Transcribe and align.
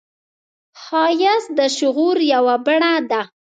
ښایست 0.83 1.49
د 1.57 1.59
شعور 1.77 2.17
یوه 2.33 2.55
بڼه 2.65 2.93
ده 3.09 3.21